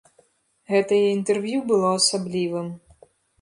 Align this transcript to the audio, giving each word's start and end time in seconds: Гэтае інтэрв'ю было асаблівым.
Гэтае 0.71 1.01
інтэрв'ю 1.17 1.57
было 1.73 1.93
асаблівым. 1.99 2.73